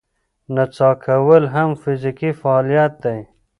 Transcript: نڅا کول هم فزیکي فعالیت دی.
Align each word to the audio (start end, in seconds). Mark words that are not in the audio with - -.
نڅا 0.53 0.89
کول 1.03 1.43
هم 1.55 1.69
فزیکي 1.81 2.29
فعالیت 2.41 2.93
دی. 3.03 3.19